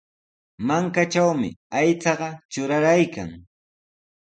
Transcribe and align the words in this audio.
Mankatrawmi 0.67 1.49
aychaqa 1.79 2.29
truraraykan. 2.51 3.29